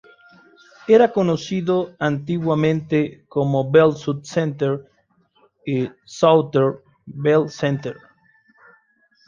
Era 0.95 1.11
conocido 1.13 1.95
antiguamente 1.99 3.23
como 3.29 3.69
BellSouth 3.69 4.23
Center 4.23 4.89
y 5.63 5.91
Southern 6.05 6.79
Bell 7.05 7.51
Center. 7.51 7.97